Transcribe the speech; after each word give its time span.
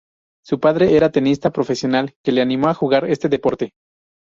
Su 0.43 0.59
padre 0.59 0.97
era 0.97 1.05
un 1.05 1.11
tenista 1.11 1.51
profesional 1.51 2.15
que 2.23 2.31
la 2.31 2.41
animó 2.41 2.69
a 2.69 2.73
jugar 2.73 3.05
este 3.05 3.29
deporte. 3.29 3.73